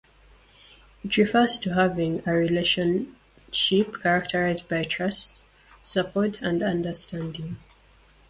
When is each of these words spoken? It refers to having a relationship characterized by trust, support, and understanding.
It 1.03 1.15
refers 1.17 1.59
to 1.59 1.75
having 1.75 2.27
a 2.27 2.31
relationship 2.33 4.01
characterized 4.01 4.67
by 4.67 4.81
trust, 4.83 5.41
support, 5.83 6.41
and 6.41 6.63
understanding. 6.63 7.57